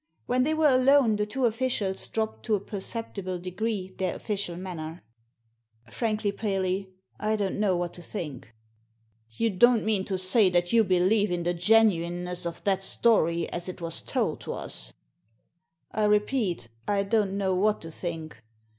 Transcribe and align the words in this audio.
When 0.25 0.41
they 0.41 0.55
were 0.55 0.69
alone 0.73 1.15
the 1.17 1.27
two 1.27 1.45
officials 1.45 2.07
dropped 2.07 2.43
to 2.47 2.55
a 2.55 2.59
perceptible 2.59 3.37
degree 3.37 3.93
their 3.99 4.15
official 4.15 4.55
manner." 4.55 5.03
Frankly, 5.91 6.31
Paley, 6.31 6.89
I 7.19 7.35
don't 7.35 7.59
know 7.59 7.77
what 7.77 7.93
to 7.93 8.01
think." 8.01 8.51
"You 9.29 9.51
don't 9.51 9.85
mean 9.85 10.03
to 10.05 10.17
say 10.17 10.49
that 10.49 10.73
you 10.73 10.83
believe 10.83 11.29
in 11.29 11.43
the 11.43 11.53
genuineness 11.53 12.47
of 12.47 12.63
that 12.63 12.81
story 12.81 13.47
as 13.51 13.69
it 13.69 13.79
was 13.79 14.01
told 14.01 14.39
to 14.41 14.53
us?"," 14.53 14.91
I 15.91 16.05
repeat, 16.05 16.67
I 16.87 17.03
don't 17.03 17.37
know 17.37 17.53
what 17.53 17.79
to 17.81 17.91
think. 17.91 18.41